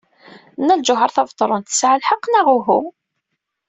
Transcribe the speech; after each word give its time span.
Nna 0.59 0.75
Lǧuheṛ 0.79 1.09
Tabetṛunt 1.11 1.67
tesɛa 1.69 1.95
lḥeqq, 2.01 2.23
neɣ 2.27 2.47
uhu? 2.55 2.81